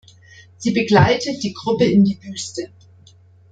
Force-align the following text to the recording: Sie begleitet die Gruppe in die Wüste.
Sie 0.57 0.71
begleitet 0.71 1.43
die 1.43 1.53
Gruppe 1.53 1.85
in 1.85 2.03
die 2.03 2.17
Wüste. 2.23 2.71